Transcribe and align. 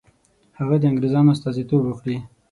هغه 0.59 0.75
د 0.79 0.83
انګرېزانو 0.91 1.33
استازیتوب 1.35 1.81
وکړي. 1.85 2.17